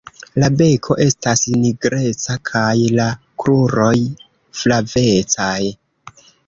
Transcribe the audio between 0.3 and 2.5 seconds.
La beko estas nigreca